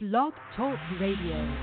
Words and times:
Blog 0.00 0.32
Talk 0.56 0.78
Radio. 1.00 1.56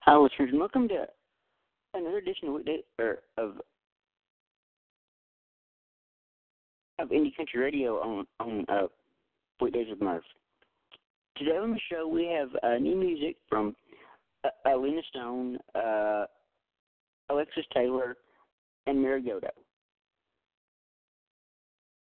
Hi, 0.00 0.16
listeners, 0.16 0.48
and 0.50 0.58
welcome 0.58 0.88
to 0.88 1.06
another 1.94 2.18
edition 2.18 2.48
of 2.48 2.54
Weekday 2.54 2.78
or 2.98 3.18
of 3.38 3.52
of 6.98 7.10
Indie 7.10 7.36
Country 7.36 7.60
Radio 7.60 8.00
on 8.00 8.26
on 8.40 8.64
uh, 8.68 8.88
Weekdays 9.60 9.86
with 9.90 10.02
Murph. 10.02 10.24
Today 11.36 11.58
on 11.58 11.70
the 11.70 11.80
show 11.88 12.08
we 12.08 12.26
have 12.26 12.48
uh, 12.64 12.78
new 12.78 12.96
music 12.96 13.36
from 13.48 13.76
uh, 14.42 14.76
Lena 14.76 15.02
Stone, 15.08 15.58
uh, 15.76 16.24
Alexis 17.30 17.64
Taylor, 17.72 18.16
and 18.88 19.00
Mary 19.00 19.22
Mira 19.22 19.40
Goto. 19.40 19.65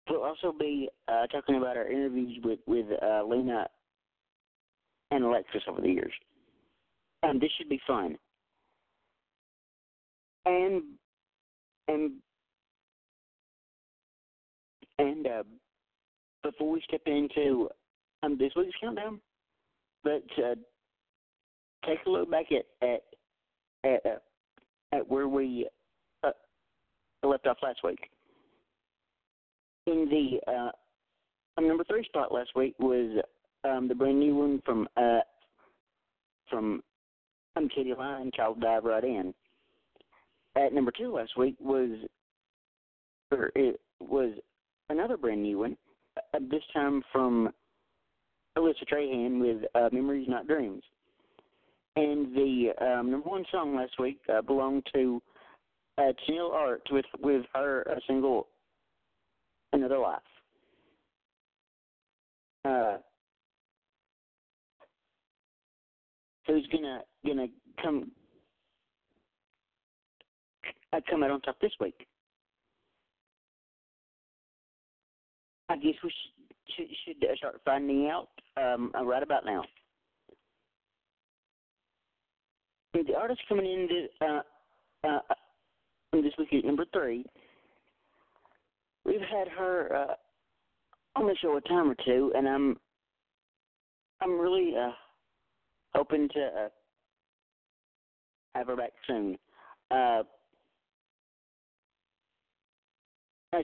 We'll 0.08 0.22
also 0.22 0.52
be 0.58 0.88
uh, 1.08 1.26
talking 1.28 1.56
about 1.56 1.76
our 1.76 1.86
interviews 1.88 2.38
with 2.44 2.58
with 2.66 2.86
uh, 3.02 3.22
Lena 3.24 3.66
and 5.10 5.24
Alexis 5.24 5.62
over 5.68 5.80
the 5.80 5.88
years. 5.88 6.12
Um, 7.22 7.38
this 7.38 7.50
should 7.56 7.68
be 7.68 7.80
fun. 7.86 8.18
And 10.44 10.82
and 11.88 12.12
and 14.98 15.26
uh, 15.26 15.42
before 16.42 16.70
we 16.70 16.82
step 16.86 17.00
into 17.06 17.68
um, 18.22 18.36
this 18.38 18.52
week's 18.56 18.76
countdown, 18.80 19.20
let's 20.04 20.24
uh, 20.38 20.54
take 21.86 21.98
a 22.06 22.10
look 22.10 22.30
back 22.30 22.46
at 22.52 22.86
at 22.86 23.02
at, 23.84 24.06
uh, 24.06 24.96
at 24.96 25.08
where 25.08 25.28
we 25.28 25.66
uh, 26.22 26.30
left 27.22 27.46
off 27.46 27.56
last 27.62 27.78
week. 27.82 28.10
In 29.86 30.08
the 30.08 30.50
uh, 30.50 30.70
um, 31.58 31.68
number 31.68 31.84
three 31.84 32.04
spot 32.04 32.32
last 32.32 32.50
week 32.56 32.74
was 32.78 33.22
um, 33.64 33.86
the 33.88 33.94
brand 33.94 34.18
new 34.18 34.34
one 34.34 34.62
from 34.64 34.88
uh, 34.96 35.20
from 36.48 36.82
um, 37.56 37.68
Katie 37.74 37.94
Line 37.94 38.30
called 38.34 38.60
"Dive 38.60 38.84
Right 38.84 39.04
In." 39.04 39.34
At 40.56 40.72
number 40.72 40.92
two 40.96 41.12
last 41.12 41.36
week 41.36 41.56
was 41.60 41.90
or 43.30 43.50
it 43.54 43.80
was 44.00 44.32
another 44.88 45.16
brand 45.16 45.42
new 45.42 45.58
one. 45.58 45.76
Uh, 46.32 46.38
this 46.50 46.62
time 46.72 47.02
from 47.12 47.50
Alyssa 48.56 48.88
Trahan 48.90 49.40
with 49.40 49.64
uh, 49.74 49.90
"Memories 49.92 50.28
Not 50.28 50.46
Dreams." 50.46 50.82
And 51.96 52.34
the 52.34 52.70
um, 52.80 53.10
number 53.10 53.28
one 53.28 53.44
song 53.52 53.76
last 53.76 54.00
week 54.00 54.18
uh, 54.32 54.40
belonged 54.42 54.86
to 54.94 55.22
uh, 55.98 56.12
Tenille 56.26 56.52
Arts 56.52 56.90
with 56.90 57.04
with 57.20 57.44
her 57.54 57.86
uh, 57.90 58.00
single 58.06 58.48
"Another 59.74 59.98
Life." 59.98 60.22
Uh, 62.64 62.96
who's 66.46 66.66
gonna 66.72 67.00
gonna 67.26 67.46
come 67.82 68.10
uh, 70.92 71.00
come 71.10 71.22
out 71.22 71.30
on 71.30 71.40
top 71.42 71.60
this 71.60 71.72
week? 71.80 72.06
I 75.68 75.76
guess 75.76 75.94
we 76.02 76.12
should 76.76 76.86
should, 77.04 77.16
should 77.20 77.36
start 77.36 77.60
finding 77.64 78.08
out 78.08 78.28
um, 78.56 78.92
right 79.04 79.22
about 79.22 79.44
now. 79.44 79.64
The 82.94 83.14
artist 83.14 83.40
coming 83.48 83.66
in 83.66 83.88
this, 83.88 84.08
uh, 84.20 84.40
uh, 85.06 85.18
this 86.12 86.32
week 86.38 86.52
at 86.52 86.64
number 86.64 86.84
three, 86.92 87.24
we've 89.04 89.20
had 89.20 89.48
her 89.48 89.94
uh, 89.94 90.14
on 91.16 91.26
the 91.26 91.36
show 91.40 91.56
a 91.56 91.60
time 91.62 91.90
or 91.90 91.96
two, 92.04 92.32
and 92.36 92.48
I'm 92.48 92.76
I'm 94.20 94.38
really 94.38 94.74
uh, 94.76 94.92
hoping 95.94 96.28
to 96.34 96.40
uh, 96.40 96.68
have 98.54 98.66
her 98.68 98.76
back 98.76 98.92
soon. 99.06 99.36
Uh, 99.90 100.22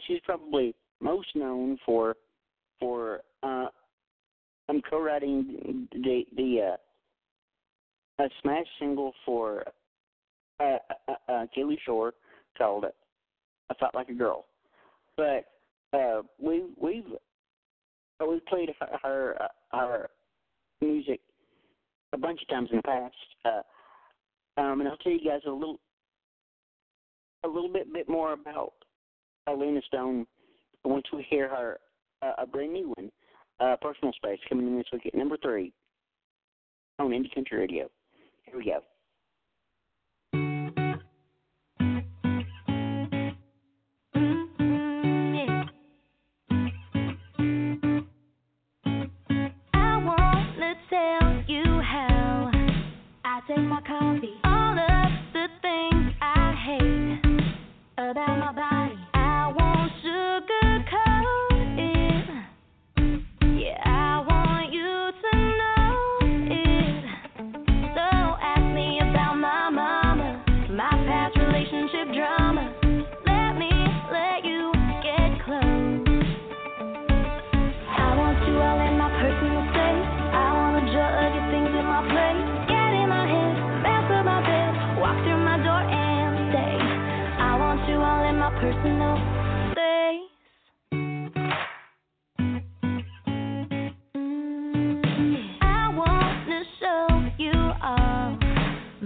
she's 0.07 0.21
probably 0.25 0.75
most 1.01 1.29
known 1.35 1.79
for 1.85 2.17
for 2.79 3.21
uh, 3.43 3.67
I'm 4.69 4.83
co-writing 4.89 5.89
the 5.93 6.25
the 6.37 6.75
uh, 8.19 8.25
a 8.25 8.29
smash 8.43 8.67
single 8.79 9.13
for 9.25 9.65
uh, 10.61 10.77
uh, 11.09 11.33
uh, 11.33 11.47
Kalie 11.55 11.79
Shorr 11.85 12.13
called 12.57 12.85
"I 13.71 13.75
Felt 13.75 13.95
Like 13.95 14.09
a 14.11 14.15
Girl," 14.15 14.47
but 15.21 15.99
uh, 15.99 16.23
we 16.39 16.65
we've 16.81 17.05
we've 18.27 18.47
played 18.47 18.71
her 18.81 18.99
her, 19.03 19.49
her 19.73 20.09
music 20.81 21.21
a 22.15 22.19
bunch 22.19 22.41
of 22.43 22.49
times 22.49 22.71
in 22.73 22.79
the 22.79 22.83
past, 22.83 23.15
uh, 23.45 24.61
um, 24.61 24.81
and 24.81 24.89
I'll 24.89 24.97
tell 24.97 25.13
you 25.13 25.21
guys 25.21 25.43
a 25.47 25.51
little 25.51 25.79
a 27.45 27.49
little 27.49 27.71
bit 27.71 27.93
bit 27.93 28.09
more 28.09 28.33
about 28.33 28.73
Lena 29.47 29.81
Stone 29.89 30.27
once 30.85 31.05
we 31.13 31.27
hear 31.29 31.49
her 31.49 31.79
uh, 32.23 32.33
a 32.39 32.47
brand 32.47 32.73
new 32.73 32.95
one, 32.97 33.11
uh, 33.61 33.77
Personal 33.83 34.13
Space, 34.15 34.39
coming 34.49 34.67
in 34.69 34.79
this 34.79 34.87
week 34.93 35.07
at 35.07 35.15
number 35.15 35.37
three 35.43 35.73
on 36.99 37.11
Indie 37.11 37.35
Country 37.35 37.59
Radio. 37.59 37.91
Here 38.47 38.57
we 38.57 38.65
go. 38.65 38.81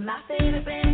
my 0.05 0.21
favorite 0.27 0.65
band. 0.65 0.84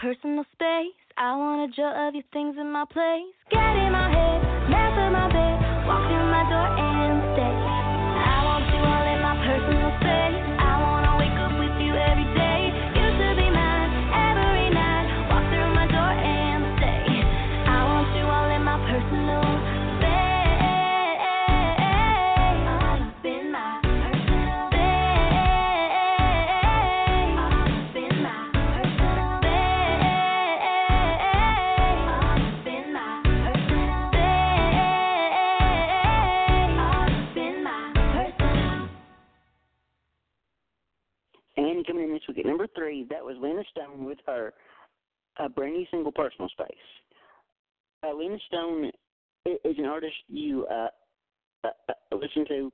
personal 0.00 0.44
space. 0.54 0.94
I 1.18 1.34
want 1.36 1.70
a 1.70 1.74
jar 1.74 2.08
of 2.08 2.14
your 2.14 2.22
things 2.32 2.54
in 2.58 2.70
my 2.70 2.84
place. 2.86 3.34
Get 3.50 3.58
in 3.58 3.90
my 3.90 4.06
head, 4.06 4.38
mess 4.70 4.94
up 4.94 5.10
my 5.10 5.26
bed, 5.26 5.58
walk 5.90 6.06
through 6.06 6.30
my 6.30 6.44
door 6.46 6.68
and 6.78 7.18
stay. 7.34 7.42
I 7.42 8.38
want 8.46 8.64
you 8.70 8.78
all 8.78 9.06
in 9.10 9.18
my 9.18 9.34
personal 9.42 9.90
space. 9.98 10.57
At 42.36 42.46
number 42.46 42.66
three, 42.76 43.06
that 43.10 43.24
was 43.24 43.36
Lena 43.40 43.62
Stone 43.70 44.04
with 44.04 44.18
her 44.26 44.52
uh, 45.38 45.48
brand 45.48 45.74
new 45.74 45.86
single, 45.90 46.12
Personal 46.12 46.48
Space. 46.50 46.68
Uh, 48.02 48.14
Lena 48.14 48.38
Stone 48.46 48.90
is 49.46 49.78
an 49.78 49.86
artist 49.86 50.14
you 50.28 50.66
uh, 50.66 50.88
uh, 51.64 51.68
uh, 51.88 52.16
listen 52.16 52.44
to 52.46 52.72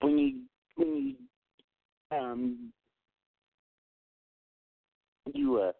when 0.00 0.18
you 0.18 0.40
when 0.76 0.96
you 0.96 2.16
um 2.16 2.72
you 5.32 5.60
uh 5.60 5.72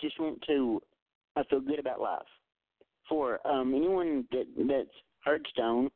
just 0.00 0.18
want 0.20 0.40
to 0.46 0.80
uh, 1.36 1.42
feel 1.50 1.60
good 1.60 1.78
about 1.78 2.00
life. 2.00 2.22
For 3.08 3.46
um 3.46 3.74
anyone 3.74 4.26
that 4.30 4.44
that's 4.68 4.88
heard 5.24 5.46
Stone, 5.52 5.86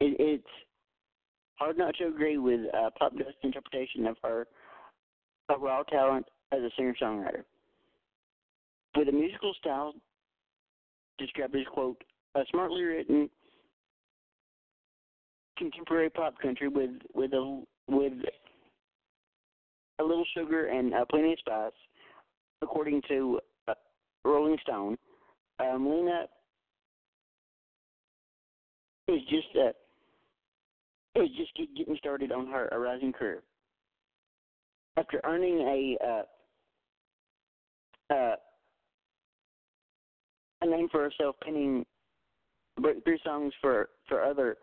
it, 0.00 0.16
it's 0.18 0.44
hard 1.58 1.76
not 1.76 1.94
to 1.96 2.06
agree 2.06 2.38
with 2.38 2.60
uh, 2.74 2.90
Popdust's 3.00 3.36
interpretation 3.42 4.06
of 4.06 4.16
her 4.22 4.46
raw 5.58 5.82
talent 5.84 6.26
as 6.52 6.60
a 6.60 6.70
singer 6.76 6.94
songwriter. 7.00 7.44
With 8.96 9.08
a 9.08 9.12
musical 9.12 9.52
style 9.58 9.94
described 11.18 11.54
as 11.56 11.62
quote 11.72 12.02
a 12.34 12.42
smartly 12.50 12.82
written 12.82 13.28
contemporary 15.56 16.10
pop 16.10 16.38
country 16.40 16.68
with 16.68 16.90
with 17.14 17.32
a 17.32 17.62
with 17.88 18.12
a 19.98 20.04
little 20.04 20.24
sugar 20.36 20.66
and 20.66 20.94
uh, 20.94 21.04
plenty 21.10 21.32
of 21.32 21.38
spice, 21.40 21.72
according 22.62 23.02
to 23.08 23.40
uh, 23.66 23.74
Rolling 24.24 24.56
Stone. 24.62 24.96
Um, 25.58 25.90
Lena 25.90 26.26
is 29.08 29.20
just 29.28 29.48
uh, 29.56 29.72
is 31.22 31.30
just 31.36 31.54
get, 31.54 31.74
getting 31.76 31.96
started 31.96 32.32
on 32.32 32.46
her 32.48 32.68
a 32.72 32.78
rising 32.78 33.12
career. 33.12 33.42
After 34.96 35.20
earning 35.24 35.60
a 35.60 35.96
uh, 36.06 36.22
uh, 38.14 38.36
a 40.62 40.66
name 40.66 40.88
for 40.90 41.02
herself, 41.02 41.36
penning 41.42 41.84
breakthrough 42.80 43.18
songs 43.24 43.52
for 43.60 43.90
for 44.08 44.22
other 44.22 44.56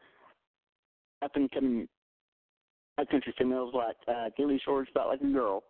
up 1.24 1.32
and 1.36 1.50
coming 1.52 1.88
country 3.12 3.34
females 3.38 3.74
like 3.74 3.98
uh, 4.08 4.30
Kalie 4.38 4.62
Shorr's, 4.64 4.88
"Felt 4.94 5.10
Like 5.10 5.22
a 5.22 5.26
Girl," 5.26 5.64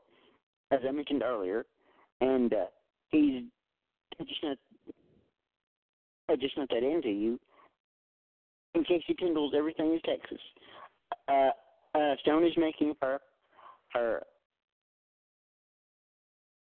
as 0.71 0.79
I 0.87 0.91
mentioned 0.91 1.23
earlier, 1.23 1.65
and 2.21 2.53
uh, 2.53 2.65
he's 3.09 3.43
just 4.19 4.43
not 4.43 4.57
uh, 6.29 6.35
just 6.35 6.57
not 6.57 6.69
that 6.69 6.83
into 6.83 7.09
you. 7.09 7.39
In 8.75 8.83
Casey 8.83 9.15
Kendall's 9.17 9.53
"Everything 9.55 9.93
Is 9.93 10.01
Texas," 10.05 10.39
uh, 11.27 11.49
uh, 11.95 12.15
Stone 12.21 12.45
is 12.45 12.53
making 12.57 12.93
her 13.01 13.19
her 13.93 14.23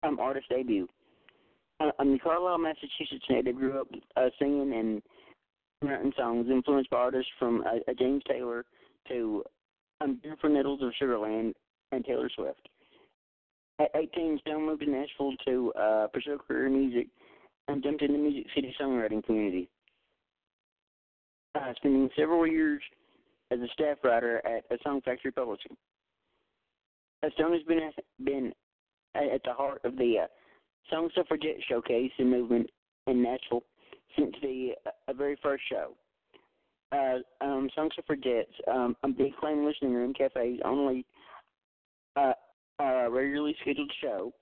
um, 0.04 0.20
artist 0.20 0.48
debut. 0.50 0.88
Uh, 1.80 1.92
I'm 2.00 2.14
the 2.14 2.20
Carlisle, 2.20 2.58
Massachusetts 2.60 3.26
native. 3.30 3.56
Grew 3.56 3.80
up 3.80 3.88
uh, 4.16 4.30
singing 4.40 4.74
and 4.74 5.02
writing 5.82 6.14
songs, 6.18 6.48
influenced 6.50 6.90
by 6.90 6.98
artists 6.98 7.32
from 7.40 7.64
uh, 7.66 7.78
uh, 7.90 7.94
James 7.98 8.22
Taylor 8.28 8.66
to 9.08 9.44
um, 10.00 10.20
Jennifer 10.24 10.50
Nettles 10.50 10.82
of 10.82 10.92
Sugarland 11.02 11.54
and 11.92 12.06
Taylor 12.06 12.30
Swift. 12.36 12.70
At 13.80 13.90
18, 13.96 14.40
Stone 14.42 14.66
moved 14.66 14.82
to 14.82 14.90
Nashville 14.90 15.34
to 15.46 15.74
uh, 15.74 16.08
pursue 16.08 16.34
a 16.34 16.38
career 16.38 16.68
in 16.68 16.74
music 16.74 17.08
and 17.68 17.84
jumped 17.84 18.02
into 18.02 18.14
the 18.14 18.20
Music 18.20 18.46
City 18.54 18.76
songwriting 18.80 19.26
community. 19.26 19.70
Uh, 21.56 21.74
spending 21.78 22.10
several 22.16 22.48
years 22.48 22.82
as 23.52 23.60
a 23.60 23.68
staff 23.74 23.98
writer 24.04 24.42
at 24.46 24.64
a 24.72 24.82
Song 24.84 25.02
Factory 25.04 25.32
Publishing. 25.32 25.76
Stone 27.36 27.54
has 27.54 27.64
been 27.64 27.92
been 28.24 28.54
at 29.14 29.42
the 29.44 29.54
heart 29.54 29.82
of 29.84 29.96
the 29.98 30.16
uh, 30.24 30.28
Song 30.90 31.10
Suffragette 31.16 31.60
showcase 31.70 32.12
and 32.18 32.30
movement 32.30 32.70
in 33.08 33.22
Nashville 33.22 33.64
since 34.18 34.34
the 34.42 34.72
uh, 34.86 35.14
very 35.14 35.38
first 35.42 35.64
show. 35.70 35.94
Uh, 36.92 37.20
um, 37.42 37.70
Song 37.76 37.90
Suffragettes, 37.96 38.52
um, 38.70 38.96
a 39.04 39.08
big 39.08 39.36
claim 39.38 39.66
listening 39.66 39.94
room 39.94 40.14
cafes 40.14 40.60
only 40.66 41.06
uh, 42.18 42.34
uh, 42.80 43.10
regularly 43.10 43.56
scheduled 43.62 43.92
show, 44.02 44.34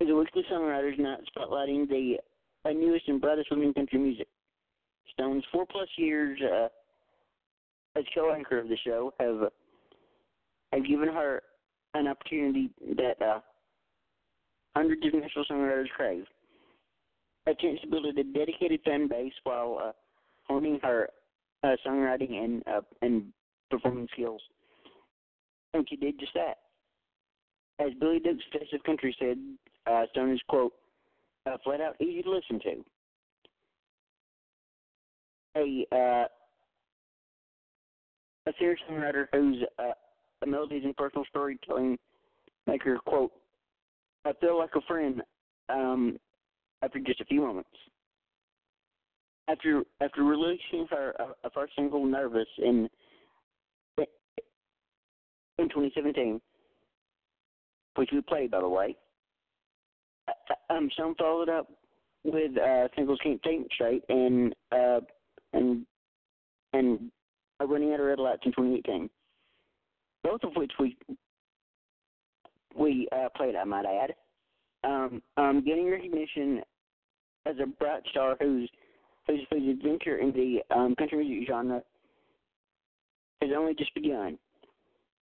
is 0.00 0.08
a 0.08 0.14
weekly 0.14 0.42
songwriters 0.50 0.98
night 0.98 1.18
spotlighting 1.36 1.88
the 1.88 2.16
uh, 2.64 2.72
newest 2.72 3.08
and 3.08 3.20
brightest 3.20 3.50
women 3.50 3.68
in 3.68 3.74
country 3.74 3.98
music. 3.98 4.28
Stone's 5.12 5.44
four 5.52 5.66
plus 5.66 5.88
years 5.96 6.38
uh, 6.42 6.68
as 7.96 8.04
co-anchor 8.14 8.58
of 8.58 8.68
the 8.68 8.76
show 8.84 9.12
have 9.18 9.50
have 10.72 10.86
given 10.86 11.08
her 11.08 11.42
an 11.94 12.08
opportunity 12.08 12.70
that 12.96 13.22
uh, 13.22 13.40
hundreds 14.74 15.06
of 15.06 15.14
national 15.14 15.44
songwriters 15.50 15.88
crave. 15.96 16.24
A 17.46 17.54
chance 17.54 17.80
to 17.80 17.86
build 17.86 18.06
a 18.06 18.24
dedicated 18.24 18.80
fan 18.84 19.08
base 19.08 19.32
while 19.44 19.80
uh, 19.82 19.92
honing 20.44 20.80
her 20.82 21.08
uh, 21.62 21.76
songwriting 21.86 22.32
and 22.42 22.62
uh, 22.66 22.80
and 23.02 23.32
performing 23.70 24.08
skills. 24.12 24.42
And 25.74 25.86
she 25.88 25.96
did 25.96 26.18
just 26.18 26.34
that. 26.34 26.58
As 27.78 27.92
Billy 28.00 28.18
Duke's 28.18 28.42
Taste 28.52 28.72
of 28.72 28.82
Country 28.84 29.14
said, 29.18 29.38
uh, 29.86 30.04
Stone 30.12 30.32
is 30.32 30.40
quote, 30.48 30.72
uh, 31.46 31.56
flat 31.62 31.80
out 31.80 31.94
easy 32.00 32.22
to 32.22 32.30
listen 32.30 32.60
to. 32.60 32.84
A 35.56 35.86
uh, 35.94 36.26
a 38.46 38.52
singer 38.58 38.76
songwriter 38.88 39.26
whose 39.32 39.62
uh, 39.78 39.92
melodies 40.46 40.82
and 40.84 40.96
personal 40.96 41.24
storytelling 41.28 41.98
make 42.66 42.82
her 42.82 42.98
quote, 42.98 43.32
I 44.24 44.32
feel 44.40 44.58
like 44.58 44.74
a 44.74 44.80
friend 44.82 45.22
um, 45.68 46.18
after 46.82 46.98
just 47.00 47.20
a 47.20 47.24
few 47.24 47.40
moments. 47.40 47.70
After 49.48 49.84
after 50.00 50.24
releasing 50.24 50.86
her 50.90 51.14
uh, 51.20 51.48
first 51.54 51.72
single, 51.76 52.04
"Nervous," 52.04 52.48
in 52.58 52.88
in 55.58 55.68
2017, 55.68 56.40
which 57.94 58.10
we 58.12 58.20
played 58.22 58.50
by 58.50 58.60
the 58.60 58.68
way, 58.68 58.96
uh, 60.28 60.72
um, 60.74 60.90
Stone 60.94 61.14
followed 61.16 61.48
up 61.48 61.70
with 62.24 62.58
uh, 62.58 62.88
singles 62.96 63.20
"Can't 63.22 63.40
Think 63.44 63.68
Straight" 63.72 64.02
and 64.08 64.52
uh, 64.72 65.00
and 65.52 65.86
and 66.72 67.12
"Running 67.64 67.92
Out 67.92 68.00
of 68.00 68.06
Red 68.06 68.18
Lights" 68.18 68.42
in 68.44 68.52
2018, 68.52 69.08
both 70.22 70.42
of 70.42 70.54
which 70.56 70.72
we 70.78 70.96
we 72.76 73.08
uh, 73.12 73.28
played, 73.36 73.56
I 73.56 73.64
might 73.64 73.86
add. 73.86 74.14
Um, 74.84 75.22
um, 75.36 75.64
getting 75.64 75.90
recognition 75.90 76.62
as 77.46 77.56
a 77.62 77.66
bright 77.66 78.02
star 78.10 78.36
whose 78.40 78.68
whose, 79.26 79.40
adventure 79.50 80.18
in 80.18 80.32
the 80.32 80.60
um, 80.74 80.94
country 80.96 81.24
music 81.24 81.48
genre 81.48 81.82
has 83.42 83.50
only 83.56 83.74
just 83.74 83.94
begun. 83.94 84.38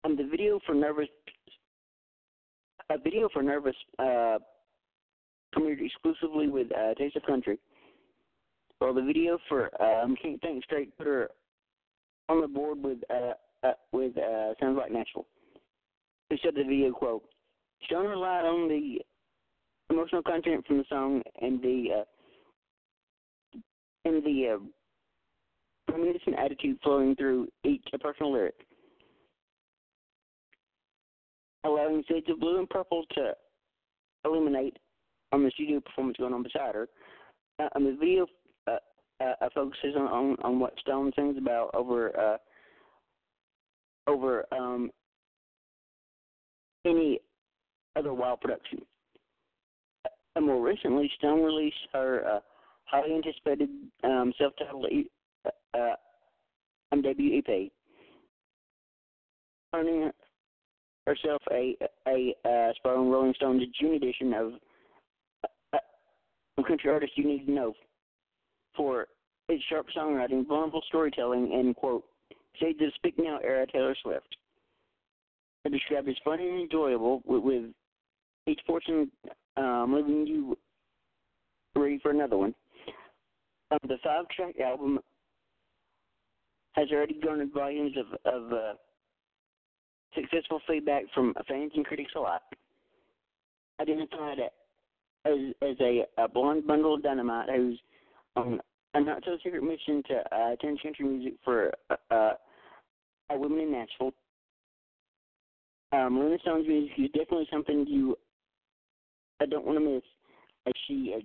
Um, 0.03 0.15
the 0.15 0.23
video 0.23 0.59
for 0.65 0.75
Nervous, 0.75 1.07
a 2.89 2.97
video 2.97 3.29
for 3.33 3.41
Nervous, 3.41 3.75
uh, 3.99 4.37
premiered 5.55 5.83
exclusively 5.83 6.47
with 6.47 6.67
uh, 6.75 6.93
Taste 6.95 7.15
of 7.15 7.23
Country. 7.23 7.57
Well, 8.79 8.93
the 8.93 9.01
video 9.01 9.39
for 9.49 9.69
um, 9.81 10.15
Can't 10.21 10.39
Think 10.41 10.63
Straight 10.63 10.95
put 10.97 11.07
her 11.07 11.29
on 12.29 12.41
the 12.41 12.47
board 12.47 12.81
with 12.83 12.99
uh, 13.09 13.33
uh, 13.63 13.73
with 13.91 14.17
uh, 14.17 14.53
Sounds 14.59 14.77
Like 14.77 14.91
Nashville. 14.91 15.25
Who 16.29 16.37
said 16.43 16.53
the 16.55 16.63
video 16.63 16.91
quote? 16.91 17.23
Stone 17.85 18.07
relied 18.07 18.45
on 18.45 18.67
the 18.67 18.99
emotional 19.89 20.21
content 20.21 20.65
from 20.65 20.79
the 20.79 20.85
song 20.89 21.21
and 21.41 21.61
the 21.61 21.87
uh, 21.99 23.59
and 24.05 24.23
the 24.23 24.55
uh, 24.55 25.91
reminiscent 25.91 26.35
attitude 26.37 26.77
flowing 26.83 27.15
through 27.15 27.47
each 27.63 27.83
personal 28.01 28.33
lyric, 28.33 28.55
allowing 31.63 32.03
shades 32.09 32.29
of 32.29 32.39
blue 32.39 32.59
and 32.59 32.69
purple 32.69 33.03
to 33.15 33.33
illuminate 34.25 34.77
on 35.31 35.43
the 35.43 35.51
studio 35.51 35.79
performance 35.79 36.17
going 36.17 36.33
on 36.33 36.43
beside 36.43 36.75
her. 36.75 36.87
Uh, 37.59 37.67
um, 37.75 37.85
the 37.85 37.95
video 37.99 38.25
uh, 39.19 39.33
uh, 39.41 39.49
focuses 39.53 39.95
on, 39.95 40.07
on 40.07 40.37
on 40.43 40.59
what 40.59 40.77
Stone 40.79 41.11
sings 41.15 41.37
about 41.37 41.71
over 41.73 42.17
uh, 42.19 42.37
over 44.07 44.45
um, 44.51 44.89
any 46.85 47.19
other 47.95 48.13
wild 48.13 48.41
production. 48.41 48.79
Uh, 50.35 50.41
more 50.41 50.61
recently, 50.61 51.11
Stone 51.17 51.43
released 51.43 51.75
her 51.93 52.25
uh, 52.27 52.39
highly 52.85 53.15
anticipated 53.15 53.69
um, 54.03 54.33
self-titled 54.37 54.85
uh, 55.45 55.77
uh, 55.77 55.95
um, 56.91 57.01
debut 57.01 57.39
EP, 57.39 57.71
earning 59.73 60.11
herself 61.05 61.41
a 61.51 61.75
a 62.07 62.35
uh, 62.45 62.73
spot 62.75 62.97
on 62.97 63.09
Rolling 63.09 63.33
Stone's 63.35 63.63
June 63.79 63.95
edition 63.95 64.33
of 64.33 64.51
uh, 65.73 65.77
Country 66.67 66.91
Artist 66.91 67.13
You 67.15 67.25
Need 67.25 67.45
to 67.45 67.51
Know 67.51 67.73
for 68.77 69.07
its 69.49 69.63
sharp 69.69 69.87
songwriting, 69.97 70.47
vulnerable 70.47 70.83
storytelling, 70.87 71.51
and 71.53 71.75
quote, 71.75 72.05
shades 72.59 72.79
of 72.81 72.93
Speak 72.95 73.15
Now 73.17 73.39
era 73.43 73.65
Taylor 73.67 73.95
Swift. 74.03 74.37
It 75.65 75.71
described 75.71 76.07
as 76.07 76.15
funny 76.23 76.47
and 76.47 76.61
enjoyable, 76.61 77.21
with, 77.25 77.43
with 77.43 77.63
each 78.45 78.59
portion 78.65 79.11
um, 79.57 79.93
leaving 79.95 80.25
you 80.27 80.57
ready 81.75 81.99
for 82.01 82.11
another 82.11 82.37
one. 82.37 82.55
Um, 83.71 83.79
the 83.87 83.97
five-track 84.03 84.59
album 84.59 84.99
has 86.73 86.87
already 86.91 87.19
garnered 87.21 87.51
volumes 87.53 87.95
of, 87.97 88.33
of 88.33 88.53
uh, 88.53 88.73
successful 90.15 90.61
feedback 90.67 91.03
from 91.13 91.33
fans 91.47 91.71
and 91.75 91.85
critics 91.85 92.11
alike. 92.15 92.41
Identified 93.81 94.39
as 95.25 95.33
as 95.61 95.75
a, 95.81 96.05
a 96.17 96.27
blonde 96.27 96.65
bundle 96.65 96.95
of 96.95 97.03
dynamite 97.03 97.49
who's 97.49 97.79
on 98.37 98.59
a 98.93 99.01
not 99.01 99.23
so 99.25 99.37
secret 99.43 99.63
mission 99.63 100.01
to 100.07 100.35
uh, 100.35 100.55
country 100.61 101.05
music 101.05 101.33
for 101.43 101.71
uh, 101.89 102.13
uh, 102.13 102.33
women 103.31 103.59
in 103.59 103.71
Nashville. 103.71 104.13
Um, 105.91 106.19
Lena 106.19 106.37
Stone's 106.41 106.67
music 106.67 106.91
is 106.97 107.11
definitely 107.11 107.47
something 107.51 107.85
you 107.87 108.17
I 109.39 109.45
don't 109.45 109.65
want 109.65 109.77
to 109.77 109.85
miss 109.85 110.03
as 110.65 110.73
she 110.87 111.15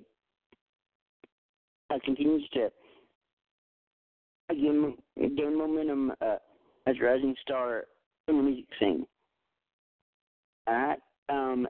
uh, 1.90 1.94
uh, 1.94 1.98
continues 2.04 2.46
to 2.54 2.70
gain, 4.50 4.94
gain 5.16 5.58
momentum 5.58 6.12
uh, 6.20 6.36
as 6.86 6.96
a 7.00 7.04
rising 7.04 7.34
star 7.40 7.84
in 8.28 8.36
the 8.36 8.42
music 8.42 8.66
scene. 8.78 9.06
All 10.66 10.74
right. 10.74 10.98
Um, 11.28 11.66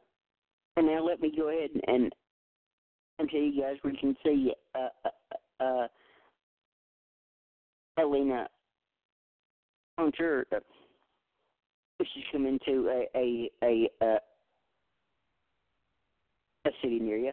and 0.77 0.87
now 0.87 1.05
let 1.05 1.21
me 1.21 1.33
go 1.37 1.49
ahead 1.49 1.71
and 1.87 2.13
and 3.19 3.29
tell 3.29 3.41
you 3.41 3.61
guys 3.61 3.77
where 3.83 3.93
you 3.93 3.99
can 4.01 4.17
see 4.25 4.53
uh, 4.75 4.89
uh, 5.63 5.67
uh, 5.67 5.89
Elena 7.99 8.49
tour. 10.17 10.45
Uh, 10.53 10.59
she's 12.01 12.25
coming 12.33 12.59
to 12.67 12.89
a 12.89 13.19
a 13.19 13.51
a, 13.63 13.91
a, 14.03 14.19
a 16.67 16.71
city 16.83 16.99
near 16.99 17.17
you. 17.17 17.33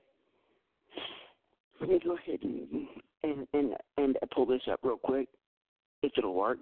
Let 1.82 1.90
me 1.90 2.00
go 2.04 2.16
ahead 2.18 2.40
and 2.44 2.88
and 3.24 3.48
and, 3.54 3.76
and 3.98 4.18
pull 4.34 4.46
this 4.46 4.62
up 4.72 4.80
real 4.84 4.98
quick, 4.98 5.28
if 6.04 6.12
it'll 6.18 6.34
work. 6.34 6.60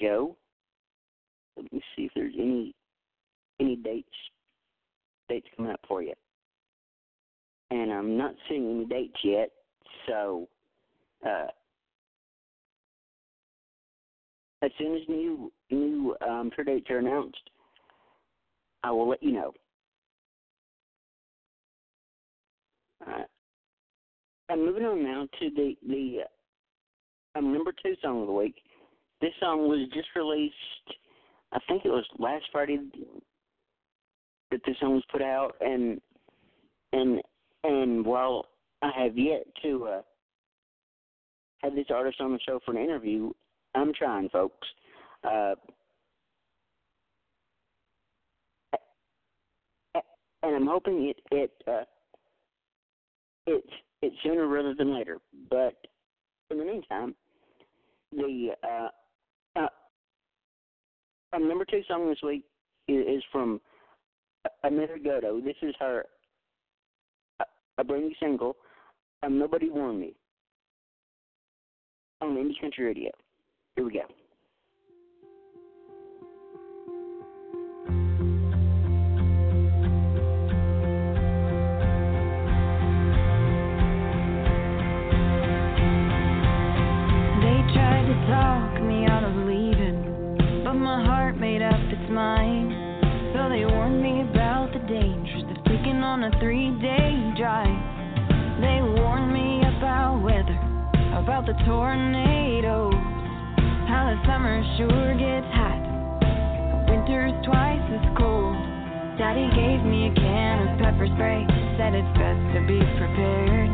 Go. 0.00 0.36
Let 1.56 1.72
me 1.72 1.82
see 1.94 2.04
if 2.04 2.12
there's 2.14 2.34
any 2.38 2.74
any 3.60 3.76
dates 3.76 4.08
dates 5.28 5.46
coming 5.56 5.72
up 5.72 5.80
for 5.86 6.02
you. 6.02 6.14
And 7.70 7.92
I'm 7.92 8.16
not 8.16 8.34
seeing 8.48 8.70
any 8.70 8.84
dates 8.84 9.18
yet, 9.24 9.50
so 10.06 10.48
uh, 11.26 11.46
as 14.62 14.70
soon 14.78 14.94
as 14.94 15.02
new 15.08 15.52
new 15.70 16.16
um, 16.26 16.50
tour 16.54 16.64
dates 16.64 16.90
are 16.90 16.98
announced, 16.98 17.50
I 18.82 18.90
will 18.90 19.08
let 19.08 19.22
you 19.22 19.32
know. 19.32 19.52
Uh, 23.06 23.24
I'm 24.50 24.64
moving 24.64 24.84
on 24.84 25.02
now 25.02 25.26
to 25.40 25.50
the 25.50 25.74
the 25.86 26.18
uh, 26.24 27.38
um, 27.38 27.52
number 27.52 27.72
two 27.82 27.94
song 28.02 28.20
of 28.20 28.26
the 28.26 28.32
week. 28.32 28.56
This 29.22 29.30
song 29.38 29.68
was 29.68 29.88
just 29.94 30.08
released, 30.16 30.54
I 31.52 31.60
think 31.68 31.84
it 31.84 31.90
was 31.90 32.04
last 32.18 32.44
Friday 32.50 32.80
that 34.50 34.60
this 34.66 34.74
song 34.80 34.94
was 34.94 35.04
put 35.12 35.22
out, 35.22 35.54
and 35.60 36.00
and 36.92 37.22
and 37.62 38.04
while 38.04 38.46
I 38.82 38.90
have 38.96 39.16
yet 39.16 39.44
to 39.62 39.86
uh, 39.86 40.02
have 41.62 41.76
this 41.76 41.86
artist 41.94 42.20
on 42.20 42.32
the 42.32 42.40
show 42.44 42.58
for 42.66 42.72
an 42.72 42.82
interview, 42.82 43.30
I'm 43.76 43.92
trying, 43.94 44.28
folks. 44.28 44.66
Uh, 45.22 45.54
and 50.42 50.56
I'm 50.56 50.66
hoping 50.66 51.10
it 51.10 51.20
it 51.30 51.52
uh, 51.68 51.84
it's 53.46 53.68
it's 54.02 54.16
sooner 54.24 54.48
rather 54.48 54.74
than 54.74 54.92
later. 54.92 55.18
But 55.48 55.76
in 56.50 56.58
the 56.58 56.64
meantime, 56.64 57.14
the 58.10 58.48
uh, 58.64 58.88
um, 61.32 61.48
number 61.48 61.64
two 61.64 61.82
song 61.88 62.08
this 62.08 62.22
week 62.22 62.44
is, 62.88 63.18
is 63.18 63.22
from 63.30 63.60
Anita 64.62 64.98
Goto. 65.02 65.40
This 65.40 65.56
is 65.62 65.74
her 65.80 66.06
a 67.78 67.84
brand 67.84 68.04
new 68.04 68.14
single. 68.20 68.56
Um, 69.22 69.38
Nobody 69.38 69.70
warned 69.70 70.00
me 70.00 70.14
on 72.20 72.36
Indie 72.36 72.60
Country 72.60 72.84
Radio. 72.84 73.10
Here 73.76 73.84
we 73.84 73.92
go. 73.92 74.21
On 96.22 96.32
a 96.32 96.38
three 96.38 96.70
day 96.78 97.34
drive. 97.34 97.82
They 98.62 98.78
warned 98.78 99.32
me 99.34 99.58
about 99.74 100.22
weather, 100.22 100.54
about 101.18 101.46
the 101.46 101.54
tornadoes. 101.66 102.94
How 103.90 104.06
the 104.06 104.18
summer 104.22 104.62
sure 104.78 105.18
gets 105.18 105.50
hot, 105.50 105.82
winter's 106.86 107.34
twice 107.42 107.82
as 107.90 108.06
cold. 108.14 108.54
Daddy 109.18 109.50
gave 109.50 109.82
me 109.82 110.10
a 110.10 110.14
can 110.14 110.54
of 110.62 110.78
pepper 110.78 111.10
spray, 111.10 111.42
said 111.74 111.90
it's 111.90 112.14
best 112.14 112.42
to 112.54 112.60
be 112.70 112.78
prepared. 113.02 113.70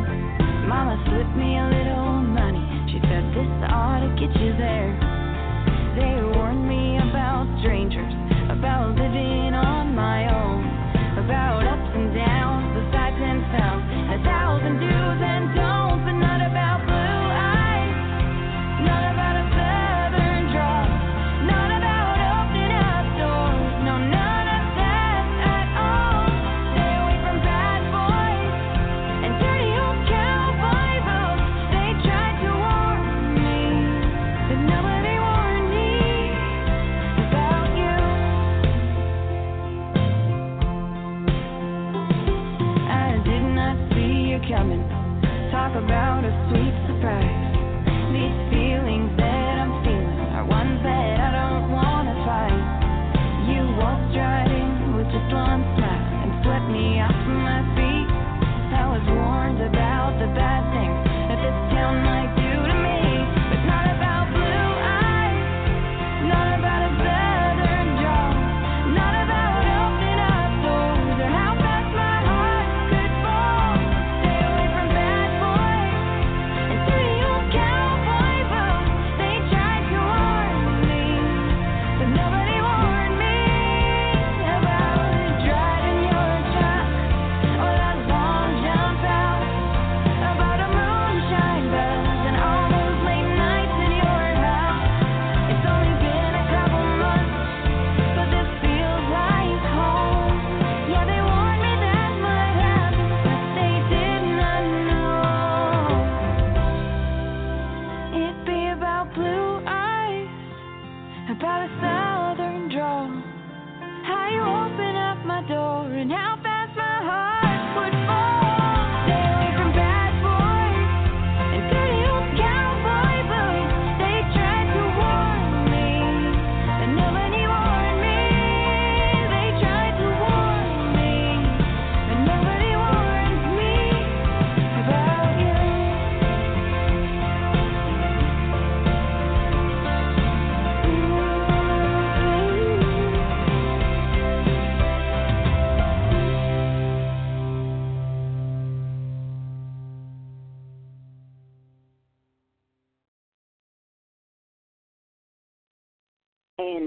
Mama 0.65 0.97
slipped 1.05 1.35
me 1.37 1.53
a 1.53 1.65
little 1.69 2.17
money, 2.33 2.65
she 2.89 2.97
said 3.05 3.29
this 3.29 3.51
ought 3.69 4.01
to 4.01 4.09
get 4.17 4.33
you 4.41 4.57
there. 4.57 4.97
They 5.93 6.17
warned 6.33 6.65
me 6.65 6.97
about 6.97 7.45
strangers 7.61 8.13
about 8.49 8.97
living 8.97 9.38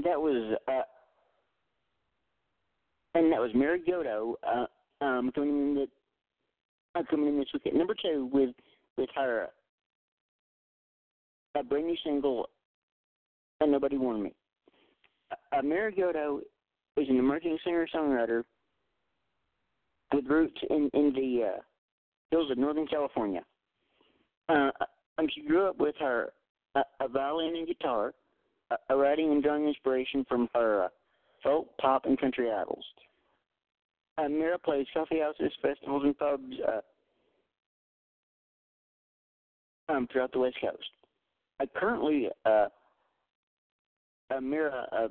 and 0.02 0.12
that 0.12 0.21
was 0.21 0.59
uh, 0.68 0.82
and 3.14 3.32
that 3.32 3.40
was 3.40 3.50
Mira 3.54 3.78
Goto 3.78 4.37
uh, 4.42 5.04
um, 5.04 5.30
coming 5.35 5.50
in 5.50 5.75
the, 5.75 6.99
uh, 6.99 7.02
coming 7.11 7.28
in 7.28 7.38
this 7.38 7.49
week 7.52 7.66
at 7.66 7.75
number 7.75 7.94
two 8.00 8.28
with 8.32 8.50
with 8.97 9.09
her 9.14 9.49
a 11.54 11.62
brand 11.62 11.87
new 11.87 11.97
single, 12.04 12.49
and 13.61 13.71
nobody 13.71 13.97
warned 13.97 14.23
me. 14.23 14.32
Uh, 15.52 15.62
Mira 15.62 15.92
Goto 15.92 16.40
is 16.97 17.09
an 17.09 17.18
emerging 17.18 17.59
singer 17.64 17.87
songwriter 17.94 18.42
with 20.12 20.25
roots 20.26 20.59
in 20.71 20.90
in 20.94 21.12
the 21.14 21.49
uh, 21.49 21.61
hills 22.30 22.50
of 22.50 22.59
Northern 22.59 22.87
California. 22.87 23.42
Uh, 24.49 24.71
um, 25.18 25.28
she 25.35 25.47
grew 25.47 25.68
up 25.68 25.78
with 25.78 25.95
her 26.00 26.32
uh, 26.75 26.82
a 27.00 27.08
violin 27.08 27.54
and 27.56 27.67
guitar, 27.67 28.15
uh, 28.91 28.97
writing 28.97 29.32
and 29.32 29.43
drawing 29.43 29.67
inspiration 29.67 30.25
from 30.28 30.49
her 30.54 30.89
folk, 31.43 31.69
pop, 31.78 32.04
and 32.06 32.19
country 32.21 32.50
idols. 32.50 32.85
Uh, 34.19 34.28
Mira 34.28 34.58
plays 34.58 34.87
coffee 34.93 35.21
houses, 35.21 35.52
festivals, 35.63 36.02
and 36.04 36.19
pubs 36.19 36.54
uh, 36.69 36.80
um, 39.93 40.06
throughout 40.13 40.32
the 40.32 40.39
West 40.39 40.56
Coast. 40.61 40.91
Uh, 41.61 41.67
currently, 41.75 42.28
uh, 42.45 42.67
uh, 44.30 44.41
Mira 44.41 44.87
uh, 44.93 45.08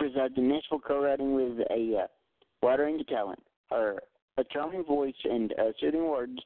resides 0.00 0.34
in 0.36 0.48
Nashville, 0.48 0.80
co-writing 0.80 1.34
with 1.34 1.58
a 1.70 2.04
uh, 2.04 2.06
wide 2.62 2.80
range 2.80 3.00
of 3.00 3.06
talent. 3.08 3.42
Her 3.70 4.00
a 4.38 4.44
charming 4.44 4.84
voice 4.84 5.14
and 5.24 5.52
uh, 5.58 5.72
soothing 5.78 6.06
words 6.06 6.38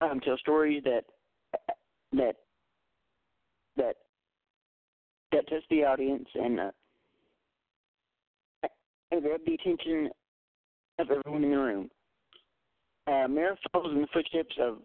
um, 0.00 0.20
tell 0.20 0.36
stories 0.38 0.82
that 0.84 1.04
that 2.12 2.36
that 3.76 3.96
that 5.32 5.48
touch 5.48 5.62
the 5.70 5.84
audience 5.84 6.28
and 6.34 6.60
uh, 6.60 6.70
and 9.10 9.22
grab 9.22 9.40
the 9.46 9.54
attention 9.54 10.10
of 10.98 11.10
everyone 11.10 11.44
in 11.44 11.50
the 11.50 11.56
room. 11.56 11.90
Uh, 13.06 13.28
Mira 13.28 13.56
follows 13.72 13.92
in 13.94 14.02
the 14.02 14.08
footsteps 14.12 14.54
of 14.60 14.78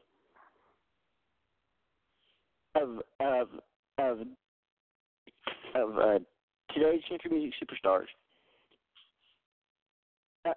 of 2.76 3.02
of 3.20 3.48
of 3.98 4.20
of 5.76 5.98
uh, 5.98 6.20
today's 6.74 7.02
country 7.10 7.32
music 7.32 7.54
superstars. 7.62 8.08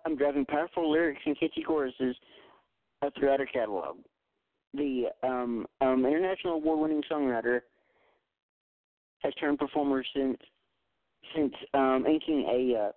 I'm 0.06 0.16
driving 0.16 0.46
powerful 0.46 0.90
lyrics 0.90 1.20
and 1.26 1.38
catchy 1.38 1.62
choruses 1.62 2.16
uh, 3.02 3.10
throughout 3.18 3.40
her 3.40 3.46
catalog. 3.46 3.96
The 4.74 5.06
um, 5.22 5.66
um, 5.80 6.06
international 6.06 6.54
award-winning 6.54 7.02
songwriter 7.10 7.60
has 9.22 9.34
turned 9.34 9.58
performer 9.58 10.04
since 10.14 10.38
since 11.36 11.52
um, 11.74 12.04
inking 12.06 12.46
a 12.48 12.86
uh, 12.86 12.92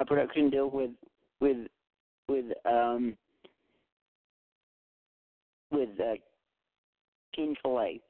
a 0.00 0.04
production 0.04 0.50
deal 0.50 0.70
with 0.70 0.90
with 1.40 1.56
with 2.28 2.46
um, 2.64 3.16
with 5.70 5.90
uh, 6.00 6.14
King 7.34 7.54
Filet. 7.62 8.00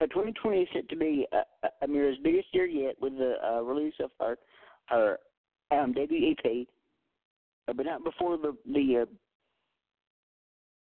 Uh, 0.00 0.06
2020 0.06 0.58
is 0.58 0.68
set 0.74 0.88
to 0.88 0.96
be 0.96 1.26
uh, 1.32 1.68
Amira's 1.82 2.18
biggest 2.22 2.48
year 2.52 2.66
yet 2.66 2.96
with 3.00 3.16
the 3.16 3.34
uh, 3.44 3.60
release 3.60 3.94
of 4.00 4.10
her 4.20 4.36
her 4.86 5.18
um, 5.70 5.92
debut 5.92 6.32
EP, 6.32 6.66
uh, 7.68 7.72
but 7.72 7.86
not 7.86 8.02
before 8.04 8.36
the 8.36 8.56
the 8.66 9.06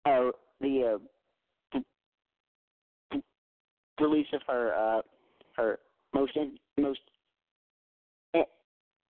uh, 0.05 0.09
uh, 0.09 0.31
the 0.61 0.95
uh, 0.95 0.97
release 3.99 4.27
of 4.33 4.41
her 4.47 4.73
uh, 4.75 5.01
her 5.55 5.79
most 6.13 6.35
in, 6.35 6.57
most 6.77 6.99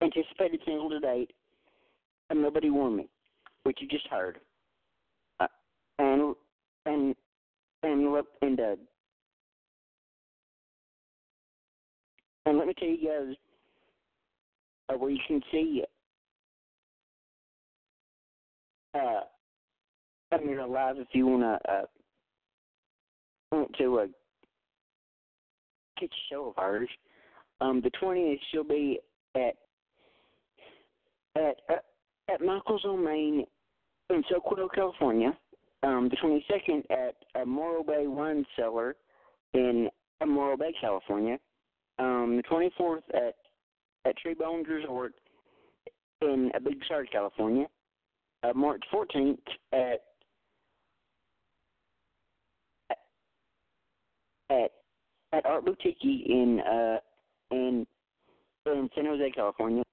anticipated 0.01 0.61
single 0.65 0.89
to 0.89 0.99
date, 0.99 1.31
and 2.29 2.41
nobody 2.41 2.69
warned 2.69 2.97
me, 2.97 3.07
which 3.63 3.79
you 3.81 3.87
just 3.87 4.07
heard, 4.07 4.39
uh, 5.39 5.47
and 5.97 6.35
and 6.85 7.15
and 7.83 8.23
and 8.41 8.59
uh, 8.59 8.75
and 12.45 12.57
let 12.57 12.67
me 12.67 12.73
tell 12.77 12.87
you 12.87 13.07
guys 13.07 13.35
uh, 14.89 14.97
where 14.97 15.11
you 15.11 15.19
can 15.27 15.41
see 15.51 15.83
uh, 18.95 19.21
I 20.31 20.37
mean, 20.37 20.57
live 20.71 20.97
if 20.97 21.07
you 21.13 21.27
wanna 21.27 21.59
uh, 21.67 21.81
want 23.51 23.75
to 23.77 23.99
uh, 23.99 24.05
a 26.07 26.33
show 26.33 26.49
of 26.49 26.57
ours. 26.57 26.89
Um, 27.61 27.81
the 27.81 27.89
twentieth 27.91 28.39
she'll 28.51 28.63
be 28.63 28.99
at 29.35 29.55
at 31.35 31.55
uh, 31.69 32.33
at 32.33 32.41
Michael's 32.41 32.85
on 32.85 33.03
Main 33.03 33.45
in 34.09 34.23
Soquito, 34.31 34.69
California. 34.73 35.37
Um, 35.83 36.09
the 36.09 36.15
twenty 36.17 36.45
second 36.49 36.83
at 36.89 37.47
Morro 37.47 37.83
Bay 37.83 38.07
Wine 38.07 38.45
Cellar 38.55 38.95
in 39.53 39.89
Morro 40.25 40.57
Bay, 40.57 40.73
California. 40.79 41.37
Um, 41.97 42.35
the 42.37 42.43
twenty 42.43 42.71
fourth 42.77 43.03
at 43.13 43.35
at 44.05 44.15
Treebones 44.25 44.67
Resort 44.67 45.13
in 46.21 46.51
Big 46.63 46.79
Sur, 46.87 47.05
California. 47.05 47.67
Uh, 48.43 48.53
March 48.53 48.81
14th 48.93 49.37
at 49.73 50.01
at 54.49 54.71
at 55.33 55.45
Art 55.45 55.65
Boutique 55.65 55.97
in 56.03 56.61
uh 56.61 56.97
in 57.51 57.85
in 58.65 58.89
San 58.95 59.05
Jose, 59.05 59.31
California. 59.31 59.83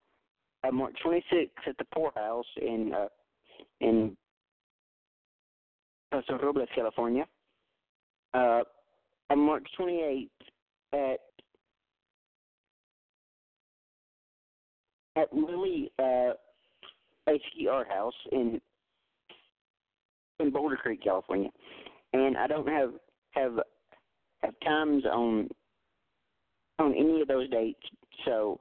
Uh, 0.66 0.70
March 0.70 0.96
26th 1.04 1.50
at 1.66 1.78
the 1.78 1.84
Poorhouse 1.94 2.44
in 2.60 2.92
uh 2.94 3.08
in 3.80 4.16
Paso 6.10 6.38
Robles, 6.38 6.68
California. 6.74 7.26
Uh, 8.34 8.62
on 9.30 9.38
March 9.38 9.66
28th 9.78 10.28
at 10.92 11.20
at 15.16 15.32
Lily 15.32 15.90
uh, 15.98 16.32
HE 17.26 17.68
Art 17.68 17.88
House 17.88 18.14
in 18.32 18.60
in 20.38 20.50
Boulder 20.50 20.76
Creek, 20.76 21.02
California, 21.02 21.50
and 22.12 22.36
I 22.36 22.46
don't 22.46 22.68
have 22.68 22.92
have 23.32 23.58
have 24.42 24.54
times 24.64 25.04
on 25.06 25.48
on 26.78 26.94
any 26.94 27.20
of 27.20 27.28
those 27.28 27.48
dates. 27.50 27.80
So 28.24 28.60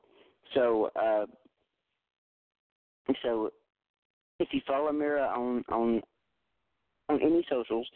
so 0.54 0.92
uh, 0.96 1.26
so 3.24 3.52
if 4.40 4.50
you 4.52 4.62
follow 4.68 4.92
Mira 4.92 5.28
on 5.36 5.64
on 5.70 6.02
on 7.10 7.22
any 7.22 7.46
socials, 7.50 7.88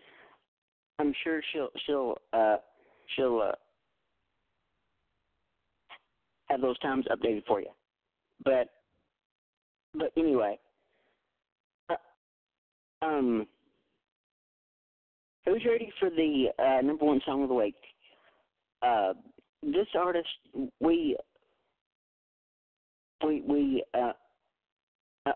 I'm 1.00 1.14
sure 1.24 1.42
she'll 1.52 1.70
she'll 1.86 2.18
uh, 2.34 2.58
she'll 3.16 3.42
uh, 3.42 3.56
have 6.48 6.62
those 6.62 6.78
times 6.80 7.06
updated 7.12 7.46
for 7.46 7.62
you. 7.62 7.70
But 8.44 8.70
but 9.94 10.12
anyway, 10.18 10.60
uh, 11.90 11.96
um, 13.02 13.48
who's 15.50 15.66
ready 15.66 15.92
for 16.00 16.10
the 16.10 16.48
uh, 16.60 16.82
number 16.82 17.06
one 17.06 17.22
song 17.26 17.44
of 17.44 17.50
the 17.50 17.56
week? 17.56 17.76
Uh, 18.82 19.14
this 19.64 19.88
artist 19.98 20.28
we 20.80 21.18
we 23.26 23.42
we 23.42 23.84
uh, 23.94 24.12
uh, 25.26 25.32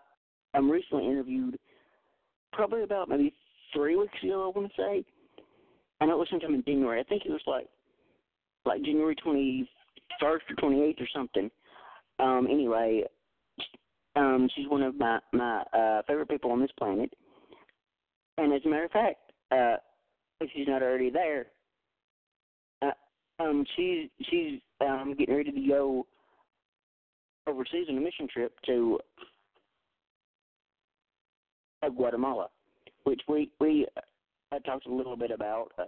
I'm 0.54 0.70
recently 0.70 1.06
interviewed 1.06 1.58
probably 2.54 2.84
about 2.84 3.10
maybe 3.10 3.34
three 3.74 3.96
weeks 3.96 4.14
ago. 4.24 4.52
I 4.54 4.58
want 4.58 4.72
to 4.72 4.82
say. 4.82 5.06
I 6.00 6.06
know 6.06 6.14
it 6.14 6.20
was 6.20 6.28
sometime 6.30 6.54
in 6.54 6.64
January. 6.64 7.00
I 7.00 7.04
think 7.04 7.24
it 7.26 7.32
was 7.32 7.42
like 7.48 7.68
like 8.66 8.82
January 8.84 9.16
twenty 9.16 9.70
first 10.20 10.46
or 10.50 10.56
twenty 10.56 10.82
eighth 10.84 11.02
or 11.02 11.08
something. 11.14 11.50
Um, 12.20 12.48
anyway, 12.50 13.04
um, 14.16 14.48
she's 14.56 14.70
one 14.70 14.84
of 14.84 14.96
my 14.96 15.20
my 15.34 15.64
uh, 15.74 16.02
favorite 16.08 16.30
people 16.30 16.52
on 16.52 16.62
this 16.62 16.72
planet. 16.78 17.12
And 18.38 18.54
as 18.54 18.62
a 18.66 18.70
matter 18.70 18.86
of 18.86 18.92
fact, 18.92 19.32
uh, 19.52 19.76
if 20.44 20.50
she's 20.54 20.68
not 20.68 20.84
already 20.84 21.10
there, 21.10 21.48
uh, 22.82 22.92
um, 23.40 23.66
she's 23.76 24.10
she's 24.30 24.60
um, 24.82 25.16
getting 25.18 25.36
ready 25.36 25.52
to 25.52 25.68
go 25.68 26.06
overseas 27.48 27.88
on 27.90 27.98
a 27.98 28.02
mission 28.02 28.28
trip 28.32 28.54
to 28.66 29.00
uh, 31.82 31.90
Guatemala, 31.90 32.48
which 33.04 33.22
we 33.28 33.50
we 33.60 33.88
uh, 34.52 34.60
talked 34.60 34.86
a 34.86 34.94
little 34.94 35.18
bit 35.18 35.32
about. 35.32 35.72
Uh, 35.78 35.86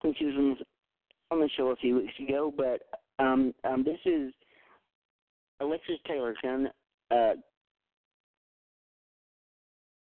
when 0.00 0.14
she 0.18 0.24
was 0.24 0.34
on, 0.36 0.56
on 1.30 1.40
the 1.40 1.48
show 1.56 1.68
a 1.68 1.76
few 1.76 1.96
weeks 1.96 2.14
ago, 2.20 2.52
but 2.56 2.82
um, 3.20 3.54
um, 3.62 3.84
this 3.84 3.98
is 4.04 4.32
Alexis 5.60 5.98
Taylor 6.08 6.34
can 6.42 6.68
uh, 7.12 7.34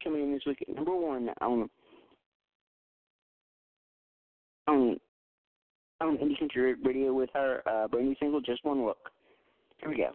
coming 0.03 0.23
in 0.23 0.33
this 0.33 0.43
week 0.45 0.63
at 0.67 0.75
number 0.75 0.95
one 0.95 1.29
on 1.41 1.69
on 4.69 4.99
on 6.01 6.17
Indie 6.17 6.39
Country 6.39 6.75
Radio 6.83 7.13
with 7.13 7.29
her 7.33 7.61
uh, 7.67 7.87
brand 7.87 8.07
new 8.07 8.15
single, 8.19 8.39
Just 8.39 8.63
One 8.63 8.85
Look. 8.85 9.11
Here 9.81 9.89
we 9.89 9.97
go. 9.97 10.11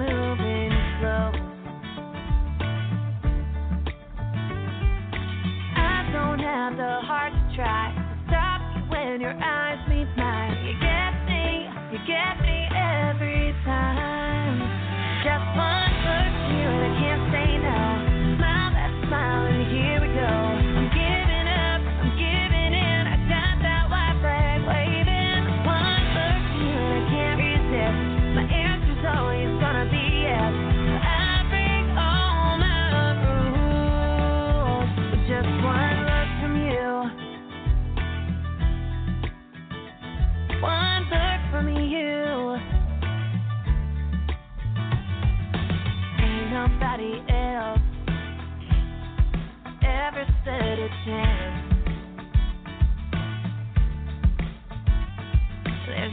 Start 0.00 0.29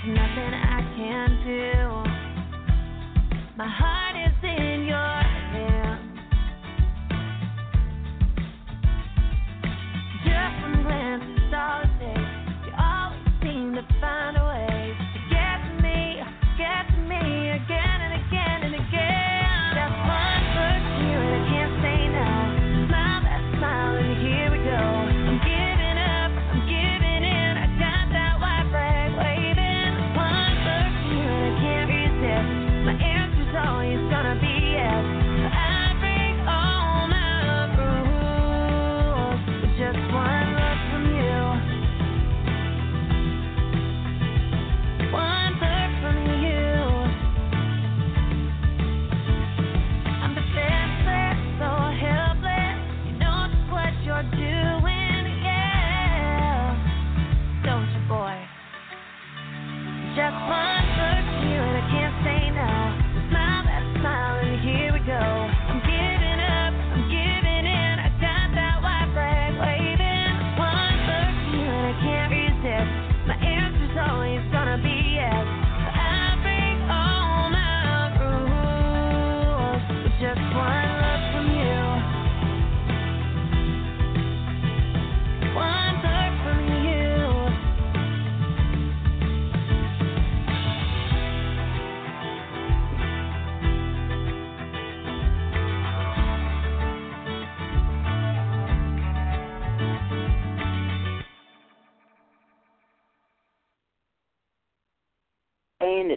nothing 0.08 0.54
I 0.54 0.82
can 0.96 1.44
do. 1.46 1.77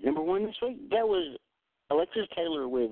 At 0.00 0.06
number 0.06 0.22
one 0.22 0.44
this 0.44 0.56
week, 0.62 0.90
that 0.90 1.06
was 1.06 1.36
Alexis 1.90 2.26
Taylor 2.34 2.68
with 2.68 2.90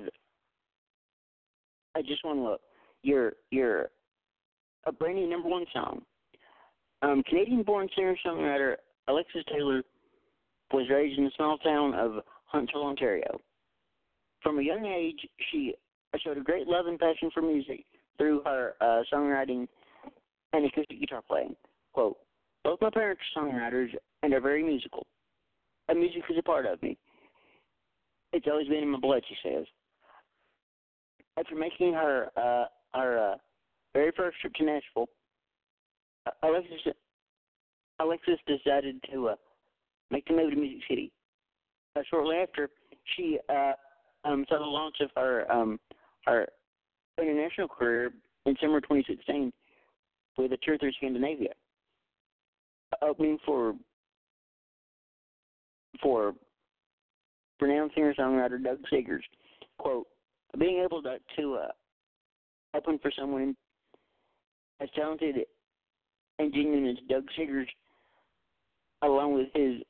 "I 1.97 2.03
Just 2.03 2.25
Want 2.25 2.39
to 2.39 2.43
Look." 2.43 2.61
Your 3.03 3.33
your 3.51 3.91
a 4.87 4.93
brand 4.93 5.17
new 5.17 5.29
number 5.29 5.49
one 5.49 5.67
song. 5.73 6.03
Um, 7.03 7.23
Canadian-born 7.29 7.89
singer-songwriter 7.95 8.75
Alexis 9.07 9.45
Taylor 9.53 9.83
was 10.73 10.89
raised 10.91 11.19
in 11.19 11.25
the 11.25 11.31
small 11.37 11.59
town 11.59 11.95
of 11.95 12.23
Huntsville, 12.47 12.85
Ontario. 12.85 13.41
From 14.43 14.59
a 14.59 14.63
young 14.63 14.85
age, 14.85 15.21
she 15.51 15.75
showed 16.25 16.39
a 16.39 16.43
great 16.43 16.67
love 16.67 16.87
and 16.87 16.99
passion 16.99 17.31
for 17.33 17.43
music 17.43 17.85
through 18.17 18.43
her 18.45 18.75
uh, 18.81 19.03
songwriting 19.13 19.69
and 20.53 20.67
acoustic 20.67 21.01
guitar 21.01 21.23
playing. 21.29 21.55
Quote, 21.93 22.17
both 22.65 22.81
my 22.81 22.91
parents 22.91 23.23
are 23.37 23.43
songwriters 23.43 23.89
and 24.23 24.33
are 24.35 24.41
very 24.41 24.65
musical. 24.65 25.07
Music 25.95 26.23
is 26.31 26.37
a 26.39 26.43
part 26.43 26.67
of 26.67 26.83
me. 26.83 26.97
It's 28.33 28.47
always 28.51 28.69
been 28.69 28.83
in 28.83 28.91
my 28.91 28.99
blood, 28.99 29.23
she 29.29 29.37
says. 29.43 29.65
After 31.39 31.55
making 31.55 31.95
her 31.95 32.29
uh, 32.37 32.65
her 32.95 33.33
uh, 33.33 33.37
very 33.95 34.13
first 34.17 34.39
trip 34.41 34.53
to 34.55 34.65
Nashville, 34.65 35.09
uh, 36.27 36.31
Alexis 36.43 36.95
Alexis 38.01 38.39
decided 38.47 39.03
to 39.13 39.29
uh, 39.29 39.37
make 40.11 40.27
the 40.27 40.35
move 40.35 40.51
to 40.51 40.57
Music 40.57 40.83
City. 40.89 41.13
Uh, 41.97 42.03
shortly 42.11 42.37
after, 42.37 42.71
she 43.17 43.39
uh, 43.49 43.73
um, 44.25 44.45
saw 44.49 44.59
the 44.59 44.65
launch 44.65 44.97
of 45.01 45.11
her 45.17 45.51
um, 45.51 45.81
her 46.27 46.47
international 47.21 47.69
career 47.69 48.13
in 48.47 48.55
summer 48.61 48.81
2016 48.81 49.53
with 50.37 50.53
a 50.53 50.59
tour 50.63 50.79
through 50.79 50.93
Scandinavia, 50.93 51.51
opening 53.03 53.39
for 53.45 53.75
for 56.03 56.35
renowned 57.61 57.91
singer-songwriter 57.95 58.63
Doug 58.63 58.79
Seegers. 58.93 59.23
Quote, 59.79 60.07
being 60.59 60.83
able 60.85 61.03
to, 61.03 61.17
to 61.37 61.55
uh, 61.55 62.77
open 62.77 62.99
for 63.01 63.13
someone 63.19 63.57
as 64.81 64.89
talented 64.95 65.37
and 66.39 66.53
genuine 66.53 66.89
as 66.89 66.97
Doug 67.09 67.25
Seegers, 67.39 67.67
along 69.03 69.35
with 69.35 69.49
his 69.55 69.83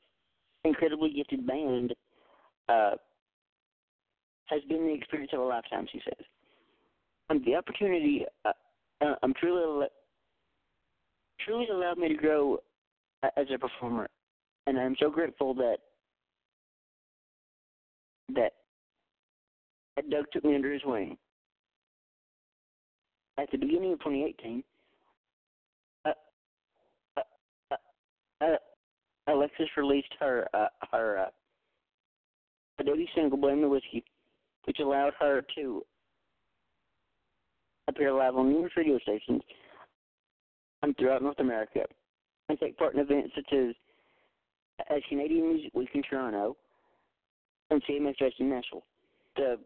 incredibly 0.63 1.11
gifted 1.11 1.45
band, 1.45 1.93
uh, 2.67 2.91
has 4.45 4.61
been 4.67 4.85
the 4.87 4.93
experience 4.93 5.31
of 5.33 5.39
a 5.39 5.43
lifetime, 5.43 5.87
she 5.91 6.01
says. 6.03 6.25
The 7.45 7.55
opportunity, 7.55 8.25
uh, 8.45 8.51
uh, 9.01 9.15
I'm 9.21 9.35
truly, 9.35 9.85
truly 11.45 11.67
allowed 11.71 11.99
me 11.99 12.07
to 12.07 12.15
grow 12.15 12.57
uh, 13.21 13.29
as 13.37 13.45
a 13.53 13.59
performer, 13.59 14.07
and 14.65 14.79
I'm 14.79 14.95
so 14.99 15.11
grateful 15.11 15.53
that 15.55 15.77
that 18.35 18.53
that 19.95 20.09
Doug 20.09 20.25
took 20.31 20.43
me 20.43 20.55
under 20.55 20.71
his 20.71 20.81
wing. 20.85 21.17
At 23.37 23.49
the 23.51 23.57
beginning 23.57 23.93
of 23.93 23.99
2018, 23.99 24.63
uh, 26.05 26.11
uh, 27.17 27.21
uh, 27.71 27.75
uh, 28.45 28.55
Alexis 29.27 29.67
released 29.77 30.13
her 30.19 30.47
uh, 30.53 30.67
her 30.91 31.19
uh, 31.19 31.29
Adobe 32.79 33.09
single 33.15 33.37
"Blame 33.37 33.61
the 33.61 33.69
Whiskey," 33.69 34.03
which 34.65 34.79
allowed 34.79 35.13
her 35.19 35.43
to 35.55 35.83
appear 37.87 38.13
live 38.13 38.35
on 38.35 38.51
numerous 38.51 38.73
radio 38.77 38.99
stations 38.99 39.41
um, 40.83 40.93
throughout 40.97 41.23
North 41.23 41.39
America 41.39 41.81
and 42.47 42.59
take 42.59 42.77
part 42.77 42.93
in 42.93 42.99
events 42.99 43.31
such 43.35 43.53
as 43.53 43.75
as 44.89 45.01
Canadian 45.09 45.49
Music 45.49 45.71
Week 45.73 45.89
in 45.93 46.03
Toronto 46.03 46.55
and 47.69 47.83
CMA 47.83 48.15
Fest 48.17 48.35
in 48.39 48.49
Nashville. 48.49 48.83
The 49.35 49.57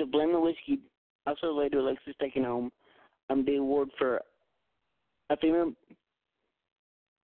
of 0.00 0.10
Blame 0.10 0.32
the 0.32 0.40
Whiskey 0.40 0.80
also 1.26 1.52
led 1.52 1.72
to 1.72 1.78
Alexis 1.78 2.14
taking 2.20 2.44
home 2.44 2.70
um, 3.30 3.44
the 3.44 3.56
award 3.56 3.88
for 3.98 4.20
a 5.30 5.36
female 5.38 5.72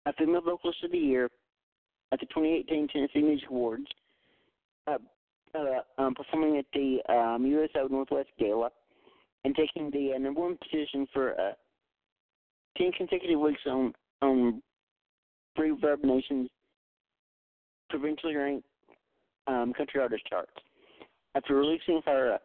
a 0.07 0.13
female 0.15 0.41
vocalist 0.41 0.83
of 0.85 0.93
the 0.93 0.99
year 0.99 1.29
at 2.13 2.21
the 2.21 2.27
2018 2.27 2.89
Tennessee 2.89 3.21
Music 3.21 3.51
Awards, 3.51 3.87
uh, 4.87 4.97
uh, 5.55 6.03
um, 6.03 6.15
performing 6.15 6.57
at 6.57 6.65
the 6.73 6.99
um, 7.13 7.45
USO 7.45 7.89
Northwest 7.89 8.31
Gala, 8.39 8.71
and 9.45 9.55
taking 9.55 9.91
the 9.91 10.15
uh, 10.15 10.19
number 10.19 10.41
one 10.41 10.57
position 10.63 11.07
for 11.13 11.33
uh, 11.33 11.53
10 12.79 12.93
consecutive 12.93 13.41
weeks 13.41 13.61
on 13.67 13.93
on 14.23 14.63
ReverbNation's 15.59 16.49
provincially 17.91 18.37
ranked 18.37 18.68
um, 19.49 19.73
country 19.73 20.01
artist 20.01 20.25
charts. 20.29 20.53
After 21.35 21.55
releasing 21.55 22.01
her 22.07 22.35
uh, 22.35 22.39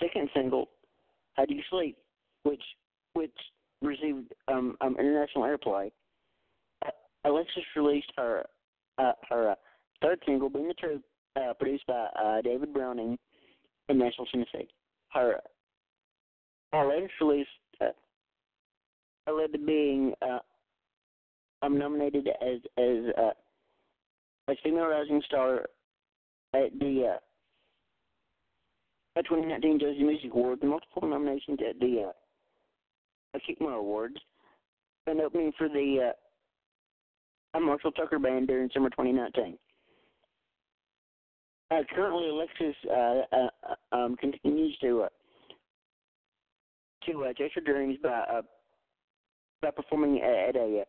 second 0.00 0.28
single, 0.34 0.68
"How 1.34 1.44
Do 1.46 1.54
You 1.54 1.62
Sleep," 1.70 1.96
which 2.42 2.62
which 3.14 3.34
received 3.82 4.32
um, 4.48 4.76
um, 4.80 4.96
international 4.98 5.44
airplay, 5.44 5.90
uh, 6.86 6.90
Alexis 7.24 7.64
released 7.74 8.12
her 8.16 8.44
uh, 8.98 9.12
her 9.28 9.50
uh, 9.50 9.54
third 10.02 10.20
single, 10.26 10.50
"Being 10.50 10.68
the 10.68 10.74
Truth," 10.74 11.02
produced 11.58 11.86
by 11.86 12.40
David 12.44 12.72
Browning 12.72 13.18
in 13.88 13.98
Nashville, 13.98 14.26
Tennessee. 14.26 14.68
Her 15.12 15.40
her 16.72 16.88
latest 16.88 17.14
release 17.20 17.46
uh, 17.80 19.32
led 19.32 19.52
to 19.52 19.58
being 19.58 20.14
I'm 21.62 21.78
nominated 21.78 22.28
as 22.28 22.58
as 22.78 23.34
as 24.48 24.56
female 24.62 24.86
rising 24.86 25.22
star 25.26 25.66
at 26.54 26.78
the 26.78 27.16
uh, 27.16 27.18
2019 29.22 29.80
Josie 29.80 30.02
Music 30.02 30.30
Awards, 30.32 30.62
multiple 30.64 31.08
nominations 31.08 31.58
at 31.68 31.78
the 31.78 32.10
uh, 33.34 33.38
Kickmore 33.38 33.78
Awards, 33.78 34.16
and 35.06 35.20
opening 35.20 35.52
for 35.58 35.68
the 35.68 36.12
uh, 37.54 37.60
Marshall 37.60 37.92
Tucker 37.92 38.18
Band 38.18 38.48
during 38.48 38.70
summer 38.72 38.90
2019. 38.90 39.58
Uh, 41.70 41.76
currently, 41.94 42.28
Alexis 42.28 42.74
uh, 42.90 43.36
uh, 43.36 43.96
um, 43.96 44.16
continues 44.16 44.76
to 44.80 45.02
uh, 45.02 45.08
to 47.06 47.24
uh, 47.24 47.32
chase 47.34 47.52
her 47.54 47.60
dreams 47.60 47.96
by 48.02 48.08
uh, 48.08 48.42
by 49.62 49.70
performing 49.70 50.20
at 50.20 50.56
a 50.56 50.84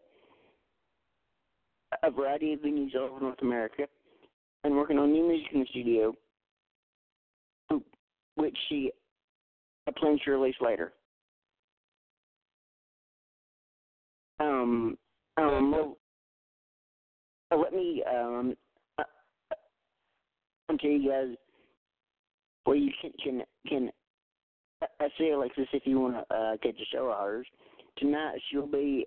a 2.04 2.10
variety 2.10 2.54
of 2.54 2.62
venues 2.62 2.96
all 2.96 3.10
over 3.12 3.20
North 3.20 3.42
America 3.42 3.84
and 4.64 4.76
working 4.76 4.98
on 4.98 5.12
new 5.12 5.28
music 5.28 5.48
in 5.54 5.60
the 5.62 5.66
studio, 5.68 6.14
which 8.36 8.58
she 8.70 8.92
plans 9.98 10.22
to 10.24 10.32
release 10.32 10.56
later. 10.62 10.94
Um, 14.40 14.98
um, 15.38 15.72
well, 15.72 15.98
uh, 17.52 17.58
let 17.58 17.74
me 17.74 18.04
um, 18.10 18.56
uh, 18.98 19.04
uh, 19.52 20.78
tell 20.80 20.90
you 20.90 21.10
guys 21.10 21.36
where 22.64 22.76
you 22.76 22.92
can 23.02 23.12
can 23.24 23.44
can 23.68 23.92
uh, 24.82 25.08
see 25.18 25.30
Alexis 25.30 25.68
if 25.74 25.84
you 25.86 26.00
want 26.00 26.16
to 26.16 26.36
uh, 26.36 26.58
catch 26.58 26.80
a 26.80 26.86
show 26.92 27.12
of 27.12 27.20
hers. 27.20 27.48
Tonight 27.98 28.40
she'll 28.50 28.66
be 28.66 29.06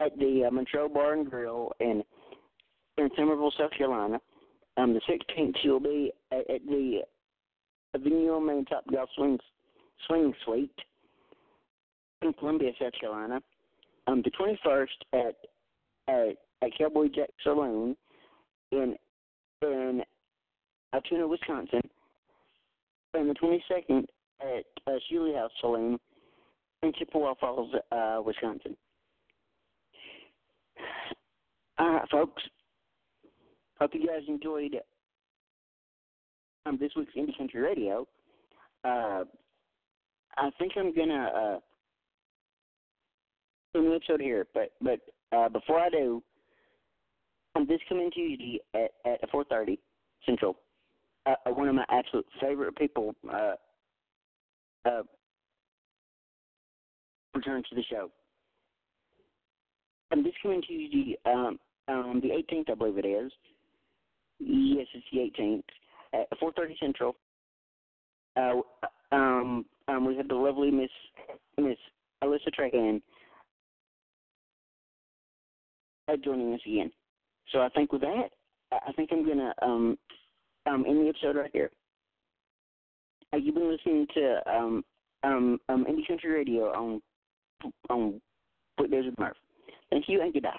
at 0.00 0.16
the 0.18 0.44
uh, 0.46 0.50
Montreux 0.50 0.88
Bar 0.88 1.14
and 1.14 1.30
Grill 1.30 1.72
in 1.80 2.02
in 2.98 3.08
Summerville, 3.16 3.52
South 3.58 3.72
Carolina. 3.78 4.20
Um, 4.76 4.92
the 4.92 5.00
16th 5.08 5.54
she'll 5.62 5.80
be 5.80 6.12
at, 6.32 6.50
at 6.50 6.66
the 6.66 7.00
venue 7.98 8.34
on 8.34 8.46
Main 8.46 8.64
Topgolf 8.66 9.06
Swing 9.16 9.38
Swing 10.06 10.34
Suite 10.44 10.70
in 12.22 12.32
Columbia, 12.34 12.72
South 12.80 12.92
Carolina. 13.00 13.40
Um, 14.06 14.22
the 14.22 14.30
21st 14.30 14.86
at 15.14 15.36
at, 16.08 16.36
at 16.62 16.78
Cowboy 16.78 17.08
Jack 17.08 17.30
Saloon 17.42 17.96
in 18.72 18.96
in 19.62 20.02
Altoona, 20.92 21.26
Wisconsin, 21.26 21.80
and 23.14 23.30
the 23.30 23.34
22nd 23.34 24.04
at 24.40 24.64
uh, 24.86 24.98
Shuley 25.10 25.34
House 25.34 25.50
Saloon 25.60 25.98
in 26.82 26.92
Chippewa 26.92 27.34
Falls, 27.40 27.74
uh, 27.90 28.20
Wisconsin. 28.24 28.76
All 31.78 31.90
right, 31.90 32.08
folks. 32.10 32.42
Hope 33.78 33.90
you 33.94 34.06
guys 34.06 34.22
enjoyed 34.26 34.76
um, 36.64 36.78
this 36.80 36.90
week's 36.96 37.12
Indie 37.14 37.36
Country 37.36 37.60
Radio. 37.60 38.06
Uh, 38.84 39.24
I 40.38 40.50
think 40.58 40.72
I'm 40.76 40.94
gonna 40.94 41.30
uh, 41.34 41.58
film 43.72 43.86
an 43.86 43.92
episode 43.92 44.20
here, 44.20 44.46
but 44.54 44.70
but 44.80 45.00
uh, 45.36 45.48
before 45.50 45.78
I 45.78 45.90
do, 45.90 46.22
um, 47.54 47.66
this 47.68 47.80
coming 47.88 48.10
Tuesday 48.10 48.60
at 48.74 48.92
at 49.04 49.30
4:30 49.30 49.78
Central. 50.24 50.56
Uh, 51.26 51.34
one 51.50 51.68
of 51.68 51.74
my 51.74 51.84
absolute 51.90 52.26
favorite 52.40 52.76
people 52.76 53.14
uh, 53.32 53.54
uh, 54.84 55.02
return 57.34 57.62
to 57.68 57.74
the 57.74 57.82
show. 57.90 58.10
And 60.12 60.24
this 60.24 60.34
coming 60.40 60.62
Tuesday, 60.62 61.16
um, 61.26 61.58
um, 61.88 62.20
the 62.22 62.28
18th, 62.28 62.70
I 62.70 62.74
believe 62.74 62.98
it 62.98 63.06
is. 63.06 63.32
Yes, 64.38 64.86
it's 64.94 65.06
the 65.12 65.42
18th 65.42 65.62
at 66.12 66.38
4:30 66.38 66.78
Central. 66.78 67.16
Uh, 68.36 68.60
um, 69.12 69.64
um, 69.88 70.04
we 70.04 70.16
have 70.16 70.28
the 70.28 70.34
lovely 70.34 70.70
Miss 70.70 70.90
Miss 71.56 71.78
Alyssa 72.22 72.52
Trahan 72.58 73.00
uh, 76.08 76.16
joining 76.22 76.52
us 76.54 76.60
again. 76.66 76.90
So 77.52 77.60
I 77.60 77.68
think 77.70 77.92
with 77.92 78.02
that, 78.02 78.30
I 78.72 78.92
think 78.92 79.10
I'm 79.12 79.26
gonna 79.26 79.54
um, 79.62 79.98
um, 80.66 80.84
end 80.86 81.04
the 81.04 81.08
episode 81.08 81.36
right 81.36 81.50
here. 81.52 81.70
Uh, 83.32 83.38
you've 83.38 83.54
been 83.54 83.70
listening 83.70 84.06
to 84.14 84.40
um, 84.50 84.84
um, 85.22 85.58
um, 85.68 85.84
Indie 85.88 86.06
Country 86.06 86.30
Radio 86.30 86.72
on 86.72 87.02
on 87.90 88.20
Put 88.76 88.90
Days 88.90 89.04
with 89.06 89.18
Murph. 89.18 89.36
Thank 89.90 90.08
you 90.08 90.20
and 90.20 90.32
goodbye. 90.32 90.58